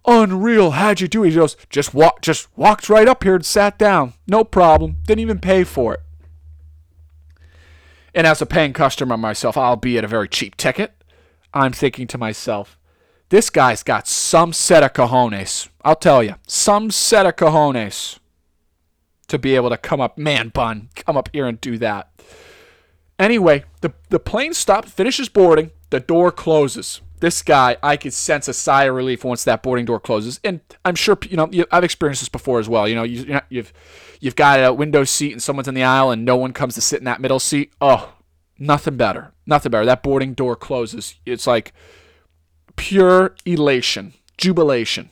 Unreal. 0.07 0.73
How'd 0.73 1.01
you 1.01 1.09
do 1.09 1.25
it? 1.25 1.31
He 1.31 1.37
goes, 1.37 1.57
just 1.71 1.95
walk, 1.95 2.21
just 2.21 2.55
walked 2.55 2.91
right 2.91 3.09
up 3.09 3.25
here 3.25 3.37
and 3.37 3.47
sat 3.47 3.79
down. 3.79 4.13
No 4.27 4.45
problem. 4.45 4.99
Didn't 5.07 5.21
even 5.21 5.39
pay 5.39 5.65
for 5.65 5.95
it. 5.95 6.01
And 8.15 8.27
as 8.27 8.43
a 8.43 8.47
paying 8.47 8.75
customer 8.75 9.17
myself, 9.17 9.57
I'll 9.57 9.77
be 9.77 9.97
at 9.97 10.05
a 10.05 10.09
very 10.09 10.29
cheap 10.29 10.59
ticket, 10.59 10.93
I'm 11.53 11.73
thinking 11.73 12.07
to 12.09 12.19
myself, 12.19 12.79
this 13.31 13.51
guy's 13.51 13.83
got 13.83 14.07
some 14.07 14.53
set 14.53 14.83
of 14.83 14.93
cojones. 14.93 15.69
I'll 15.85 15.97
tell 15.97 16.23
you, 16.23 16.37
some 16.47 16.91
set 16.91 17.27
of 17.27 17.37
cojones 17.37 18.19
to 19.29 19.39
be 19.39 19.55
able 19.55 19.71
to 19.71 19.77
come 19.77 20.01
up, 20.01 20.17
man 20.17 20.49
bun, 20.49 20.89
come 20.95 21.17
up 21.17 21.29
here 21.33 21.47
and 21.47 21.61
do 21.61 21.77
that. 21.79 22.11
Anyway, 23.19 23.65
the, 23.81 23.93
the 24.09 24.21
plane 24.21 24.55
stops, 24.55 24.91
finishes 24.91 25.29
boarding, 25.29 25.71
the 25.91 26.01
door 26.01 26.31
closes 26.31 27.01
this 27.21 27.43
guy, 27.43 27.77
I 27.83 27.97
could 27.97 28.13
sense 28.13 28.49
a 28.49 28.55
sigh 28.55 28.85
of 28.85 28.95
relief 28.95 29.25
once 29.25 29.45
that 29.45 29.63
boarding 29.63 29.85
door 29.85 30.01
closes. 30.01 30.41
And 30.45 30.61
I'm 30.85 30.95
sure 30.95 31.19
you 31.29 31.37
know 31.37 31.51
I've 31.71 31.85
experienced 31.85 32.23
this 32.23 32.29
before 32.29 32.59
as 32.59 32.69
well. 32.69 32.89
You 32.89 32.95
know, 32.95 33.03
you, 33.03 33.41
you've 33.49 33.73
you've 34.21 34.37
got 34.37 34.63
a 34.63 34.73
window 34.73 35.05
seat 35.05 35.33
and 35.33 35.43
someone's 35.43 35.69
in 35.69 35.75
the 35.75 35.83
aisle 35.83 36.11
and 36.11 36.25
no 36.25 36.37
one 36.37 36.53
comes 36.53 36.75
to 36.75 36.81
sit 36.81 36.99
in 36.99 37.05
that 37.05 37.21
middle 37.21 37.41
seat. 37.41 37.73
Oh, 37.81 38.15
nothing 38.59 38.97
better, 38.97 39.33
nothing 39.47 39.71
better. 39.71 39.85
That 39.85 40.03
boarding 40.03 40.35
door 40.35 40.57
closes. 40.57 41.15
It's 41.25 41.47
like 41.47 41.73
pure 42.77 43.35
elation, 43.45 44.15
jubilation. 44.37 45.11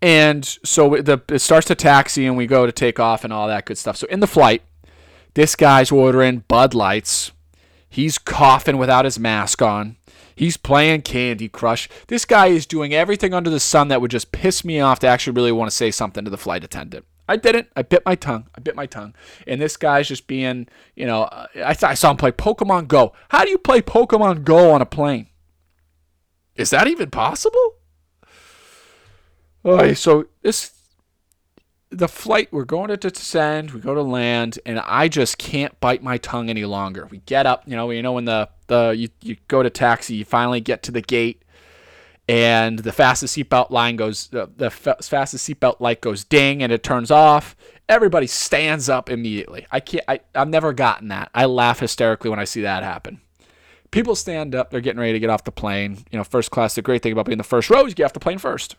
And 0.00 0.44
so 0.46 0.96
the 0.96 1.20
it 1.28 1.40
starts 1.40 1.66
to 1.68 1.74
taxi 1.74 2.26
and 2.26 2.36
we 2.36 2.46
go 2.46 2.66
to 2.66 2.72
take 2.72 3.00
off 3.00 3.24
and 3.24 3.32
all 3.32 3.48
that 3.48 3.66
good 3.66 3.78
stuff. 3.78 3.96
So 3.96 4.06
in 4.06 4.20
the 4.20 4.26
flight, 4.26 4.62
this 5.34 5.56
guy's 5.56 5.90
ordering 5.90 6.44
Bud 6.48 6.74
Lights 6.74 7.32
He's 7.88 8.18
coughing 8.18 8.78
without 8.78 9.04
his 9.04 9.18
mask 9.18 9.62
on. 9.62 9.96
He's 10.34 10.56
playing 10.56 11.02
Candy 11.02 11.48
Crush. 11.48 11.88
This 12.06 12.24
guy 12.24 12.46
is 12.46 12.66
doing 12.66 12.94
everything 12.94 13.34
under 13.34 13.50
the 13.50 13.58
sun 13.58 13.88
that 13.88 14.00
would 14.00 14.10
just 14.10 14.30
piss 14.30 14.64
me 14.64 14.78
off 14.78 15.00
to 15.00 15.06
actually 15.06 15.34
really 15.34 15.52
want 15.52 15.70
to 15.70 15.76
say 15.76 15.90
something 15.90 16.24
to 16.24 16.30
the 16.30 16.38
flight 16.38 16.62
attendant. 16.62 17.06
I 17.28 17.36
didn't. 17.36 17.68
I 17.76 17.82
bit 17.82 18.02
my 18.06 18.14
tongue. 18.14 18.48
I 18.56 18.60
bit 18.60 18.74
my 18.74 18.86
tongue. 18.86 19.14
And 19.46 19.60
this 19.60 19.76
guy's 19.76 20.08
just 20.08 20.26
being, 20.26 20.66
you 20.96 21.06
know, 21.06 21.24
I, 21.24 21.76
I 21.82 21.94
saw 21.94 22.10
him 22.10 22.16
play 22.16 22.32
Pokemon 22.32 22.88
Go. 22.88 23.12
How 23.28 23.44
do 23.44 23.50
you 23.50 23.58
play 23.58 23.82
Pokemon 23.82 24.44
Go 24.44 24.72
on 24.72 24.80
a 24.80 24.86
plane? 24.86 25.28
Is 26.56 26.70
that 26.70 26.88
even 26.88 27.10
possible? 27.10 27.74
Okay, 29.64 29.94
so 29.94 30.26
this 30.42 30.72
the 31.90 32.08
flight 32.08 32.48
we're 32.52 32.64
going 32.64 32.88
to 32.88 32.96
descend 32.96 33.70
we 33.70 33.80
go 33.80 33.94
to 33.94 34.02
land 34.02 34.58
and 34.66 34.78
i 34.80 35.08
just 35.08 35.38
can't 35.38 35.78
bite 35.80 36.02
my 36.02 36.18
tongue 36.18 36.50
any 36.50 36.64
longer 36.64 37.06
we 37.10 37.18
get 37.20 37.46
up 37.46 37.62
you 37.66 37.74
know 37.74 37.90
you 37.90 38.02
know 38.02 38.12
when 38.12 38.26
the 38.26 38.48
the 38.66 38.94
you, 38.96 39.08
you 39.22 39.36
go 39.48 39.62
to 39.62 39.70
taxi 39.70 40.14
you 40.14 40.24
finally 40.24 40.60
get 40.60 40.82
to 40.82 40.92
the 40.92 41.00
gate 41.00 41.42
and 42.28 42.80
the 42.80 42.92
fastest 42.92 43.36
seatbelt 43.36 43.70
line 43.70 43.96
goes 43.96 44.28
the 44.28 44.70
fastest 44.70 45.48
seatbelt 45.48 45.80
light 45.80 46.00
goes 46.00 46.24
ding 46.24 46.62
and 46.62 46.72
it 46.72 46.82
turns 46.82 47.10
off 47.10 47.56
everybody 47.88 48.26
stands 48.26 48.88
up 48.88 49.10
immediately 49.10 49.66
i 49.70 49.80
can't 49.80 50.04
I, 50.06 50.20
i've 50.34 50.48
never 50.48 50.72
gotten 50.72 51.08
that 51.08 51.30
i 51.34 51.46
laugh 51.46 51.80
hysterically 51.80 52.30
when 52.30 52.38
i 52.38 52.44
see 52.44 52.62
that 52.62 52.82
happen 52.82 53.20
people 53.90 54.14
stand 54.14 54.54
up 54.54 54.70
they're 54.70 54.80
getting 54.80 55.00
ready 55.00 55.14
to 55.14 55.20
get 55.20 55.30
off 55.30 55.44
the 55.44 55.52
plane 55.52 56.04
you 56.10 56.18
know 56.18 56.24
first 56.24 56.50
class 56.50 56.74
the 56.74 56.82
great 56.82 57.02
thing 57.02 57.12
about 57.12 57.26
being 57.26 57.38
the 57.38 57.44
first 57.44 57.70
row 57.70 57.84
is 57.84 57.90
you 57.90 57.94
get 57.94 58.04
off 58.04 58.12
the 58.12 58.20
plane 58.20 58.38
first 58.38 58.76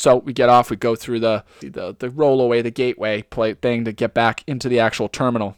so 0.00 0.16
we 0.16 0.32
get 0.32 0.48
off, 0.48 0.70
we 0.70 0.76
go 0.76 0.96
through 0.96 1.20
the 1.20 1.44
the, 1.60 1.94
the 1.98 2.08
rollaway, 2.08 2.62
the 2.62 2.70
gateway 2.70 3.20
play 3.20 3.52
thing 3.52 3.84
to 3.84 3.92
get 3.92 4.14
back 4.14 4.42
into 4.46 4.68
the 4.68 4.80
actual 4.80 5.08
terminal. 5.08 5.56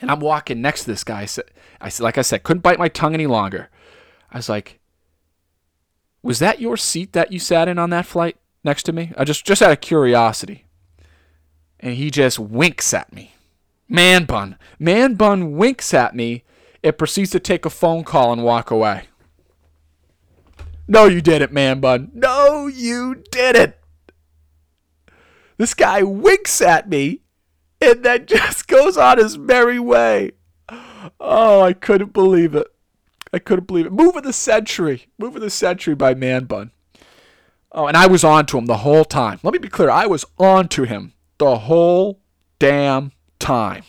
And 0.00 0.10
I'm 0.10 0.20
walking 0.20 0.62
next 0.62 0.84
to 0.84 0.90
this 0.90 1.02
guy. 1.02 1.22
I 1.22 1.88
said, 1.88 2.04
like 2.04 2.16
I 2.16 2.22
said, 2.22 2.44
couldn't 2.44 2.62
bite 2.62 2.78
my 2.78 2.88
tongue 2.88 3.12
any 3.12 3.26
longer. 3.26 3.68
I 4.30 4.38
was 4.38 4.48
like, 4.48 4.79
"Was 6.22 6.38
that 6.38 6.60
your 6.60 6.76
seat 6.76 7.12
that 7.12 7.32
you 7.32 7.38
sat 7.38 7.68
in 7.68 7.78
on 7.78 7.90
that 7.90 8.06
flight 8.06 8.36
next 8.64 8.84
to 8.84 8.92
me?" 8.92 9.12
I 9.16 9.24
just 9.24 9.44
just 9.44 9.62
out 9.62 9.72
of 9.72 9.80
curiosity. 9.80 10.66
And 11.78 11.94
he 11.94 12.10
just 12.10 12.38
winks 12.38 12.92
at 12.92 13.12
me. 13.12 13.34
Man 13.88 14.24
bun, 14.24 14.56
man 14.78 15.14
bun 15.14 15.52
winks 15.52 15.94
at 15.94 16.14
me. 16.14 16.44
It 16.82 16.98
proceeds 16.98 17.30
to 17.30 17.40
take 17.40 17.64
a 17.64 17.70
phone 17.70 18.04
call 18.04 18.32
and 18.32 18.42
walk 18.42 18.70
away. 18.70 19.04
No, 20.86 21.06
you 21.06 21.20
didn't, 21.20 21.52
man 21.52 21.80
bun. 21.80 22.10
No, 22.14 22.66
you 22.66 23.22
didn't. 23.30 23.74
This 25.56 25.74
guy 25.74 26.02
winks 26.02 26.60
at 26.60 26.88
me 26.88 27.20
and 27.80 28.02
then 28.02 28.26
just 28.26 28.66
goes 28.66 28.96
on 28.96 29.18
his 29.18 29.38
merry 29.38 29.78
way. 29.78 30.32
Oh, 31.20 31.62
I 31.62 31.72
couldn't 31.72 32.12
believe 32.12 32.54
it. 32.54 32.66
I 33.32 33.38
couldn't 33.38 33.66
believe 33.66 33.86
it. 33.86 33.92
Move 33.92 34.16
of 34.16 34.24
the 34.24 34.32
century. 34.32 35.06
Move 35.18 35.36
of 35.36 35.42
the 35.42 35.50
century 35.50 35.94
by 35.94 36.14
Man 36.14 36.44
Bun. 36.44 36.72
Oh, 37.72 37.86
and 37.86 37.96
I 37.96 38.06
was 38.06 38.24
on 38.24 38.46
to 38.46 38.58
him 38.58 38.66
the 38.66 38.78
whole 38.78 39.04
time. 39.04 39.38
Let 39.42 39.52
me 39.52 39.58
be 39.58 39.68
clear. 39.68 39.90
I 39.90 40.06
was 40.06 40.24
on 40.38 40.68
to 40.68 40.82
him 40.82 41.12
the 41.38 41.58
whole 41.58 42.20
damn 42.58 43.12
time. 43.38 43.84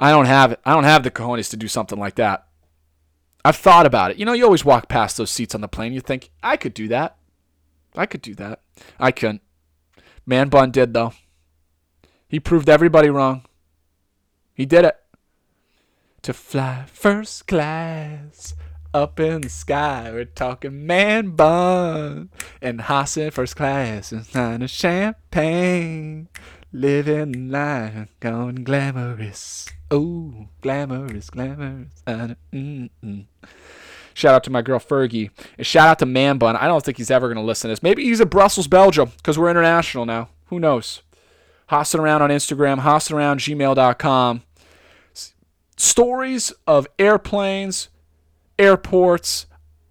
I 0.00 0.10
don't 0.10 0.26
have 0.26 0.52
it. 0.52 0.60
I 0.64 0.72
don't 0.72 0.84
have 0.84 1.02
the 1.02 1.10
cojones 1.10 1.50
to 1.50 1.56
do 1.56 1.68
something 1.68 1.98
like 1.98 2.14
that. 2.14 2.46
I've 3.44 3.56
thought 3.56 3.86
about 3.86 4.10
it. 4.10 4.16
You 4.16 4.24
know, 4.24 4.32
you 4.32 4.44
always 4.44 4.64
walk 4.64 4.88
past 4.88 5.16
those 5.16 5.30
seats 5.30 5.54
on 5.54 5.60
the 5.60 5.68
plane. 5.68 5.92
You 5.92 6.00
think, 6.00 6.30
I 6.42 6.56
could 6.56 6.74
do 6.74 6.88
that. 6.88 7.16
I 7.94 8.06
could 8.06 8.22
do 8.22 8.34
that. 8.36 8.60
I 8.98 9.10
couldn't. 9.10 9.42
Man 10.24 10.48
Bun 10.48 10.70
did, 10.70 10.94
though. 10.94 11.12
He 12.28 12.40
proved 12.40 12.68
everybody 12.68 13.10
wrong. 13.10 13.44
He 14.54 14.66
did 14.66 14.84
it. 14.84 14.96
To 16.28 16.34
fly 16.34 16.84
first 16.92 17.46
class 17.46 18.52
up 18.92 19.18
in 19.18 19.40
the 19.40 19.48
sky. 19.48 20.10
We're 20.12 20.26
talking 20.26 20.86
man 20.86 21.30
bun 21.30 22.28
and 22.60 22.82
Hassan 22.82 23.30
first 23.30 23.56
class 23.56 24.12
and 24.12 24.26
sign 24.26 24.60
of 24.60 24.68
champagne. 24.68 26.28
Living 26.70 27.48
life, 27.48 28.14
going 28.20 28.56
glamorous. 28.56 29.70
Oh, 29.90 30.48
glamorous, 30.60 31.30
glamorous. 31.30 32.02
Uh, 32.06 32.34
mm-mm. 32.52 33.24
Shout 34.12 34.34
out 34.34 34.44
to 34.44 34.50
my 34.50 34.60
girl 34.60 34.80
Fergie. 34.80 35.30
And 35.56 35.66
shout 35.66 35.88
out 35.88 35.98
to 36.00 36.04
Man 36.04 36.36
Bun. 36.36 36.56
I 36.56 36.66
don't 36.66 36.84
think 36.84 36.98
he's 36.98 37.10
ever 37.10 37.28
going 37.28 37.38
to 37.38 37.42
listen 37.42 37.68
to 37.68 37.72
this. 37.72 37.82
Maybe 37.82 38.04
he's 38.04 38.20
in 38.20 38.28
Brussels, 38.28 38.68
Belgium, 38.68 39.12
because 39.16 39.38
we're 39.38 39.48
international 39.48 40.04
now. 40.04 40.28
Who 40.48 40.60
knows? 40.60 41.00
Hossing 41.68 42.00
around 42.00 42.20
on 42.20 42.28
Instagram, 42.28 42.80
hossinaroundgmail.com. 42.80 44.42
Stories 45.78 46.52
of 46.66 46.88
airplanes, 46.98 47.88
airports. 48.58 49.46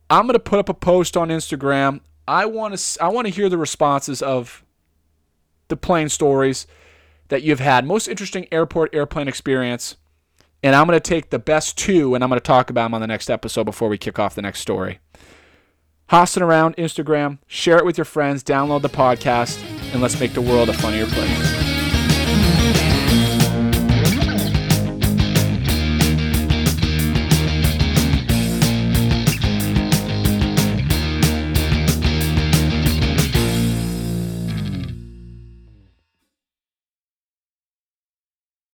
I'm 0.10 0.24
going 0.24 0.34
to 0.34 0.40
put 0.40 0.60
up 0.60 0.68
a 0.68 0.74
post 0.74 1.16
on 1.16 1.30
Instagram. 1.30 2.02
I 2.28 2.46
want 2.46 2.78
to 2.78 3.04
I 3.04 3.08
want 3.08 3.26
to 3.26 3.34
hear 3.34 3.48
the 3.48 3.58
responses 3.58 4.22
of 4.22 4.66
the 5.70 5.78
plane 5.78 6.10
stories 6.10 6.68
that 7.30 7.42
you've 7.42 7.62
had. 7.62 7.86
Most 7.86 8.10
interesting 8.10 8.48
airport 8.52 8.94
airplane 8.94 9.30
experience. 9.30 9.96
And 10.62 10.76
I'm 10.76 10.88
going 10.88 11.00
to 11.00 11.10
take 11.10 11.30
the 11.30 11.40
best 11.40 11.78
two 11.78 12.16
and 12.16 12.24
I'm 12.24 12.30
going 12.30 12.40
to 12.40 12.46
talk 12.46 12.70
about 12.70 12.86
them 12.86 12.94
on 12.94 13.00
the 13.00 13.08
next 13.08 13.30
episode 13.30 13.64
before 13.64 13.88
we 13.88 13.98
kick 13.98 14.20
off 14.20 14.36
the 14.36 14.42
next 14.42 14.60
story. 14.60 15.00
Hossing 16.10 16.44
around 16.44 16.76
Instagram, 16.76 17.40
share 17.48 17.78
it 17.78 17.86
with 17.86 17.98
your 17.98 18.06
friends, 18.06 18.44
download 18.44 18.82
the 18.82 18.90
podcast, 18.90 19.62
and 19.94 20.02
let's 20.02 20.20
make 20.20 20.34
the 20.34 20.42
world 20.42 20.68
a 20.68 20.74
funnier 20.74 21.06
place. 21.06 21.67